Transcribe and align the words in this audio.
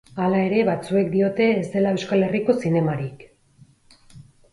Hala 0.25 0.37
ere, 0.43 0.61
batzuek 0.69 1.11
diote 1.15 1.49
ez 1.57 1.67
dela 1.73 1.91
Euskal 1.97 2.25
Herriko 2.29 2.57
zinemarik. 2.63 3.23